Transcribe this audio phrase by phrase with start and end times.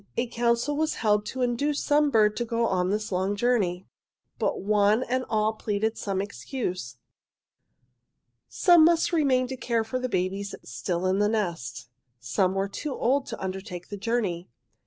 [0.17, 3.85] A council was held to induce some bird to go on this long journey.
[4.39, 6.97] "'But one and all pleaded some excuse.
[8.49, 11.87] Some must remain to care for the babes still in the nest.
[12.19, 14.49] Some were too old to undertake the journey.